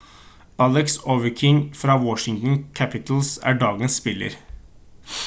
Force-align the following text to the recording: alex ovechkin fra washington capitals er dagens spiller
alex 0.65 0.97
ovechkin 1.03 1.59
fra 1.81 1.97
washington 2.05 2.57
capitals 2.79 3.39
er 3.43 3.53
dagens 3.65 3.95
spiller 4.01 4.37